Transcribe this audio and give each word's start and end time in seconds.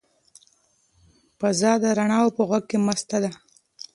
فضا 1.39 1.71
د 1.83 1.85
زاڼو 1.97 2.23
په 2.35 2.41
غږ 2.49 2.65
مسته 2.87 3.17
ده. 3.23 3.31